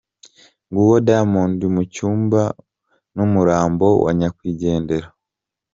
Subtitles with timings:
[0.69, 2.41] Nguwo Diamond mu cyumba
[3.15, 5.07] n'umurambo wa nyakwigendera.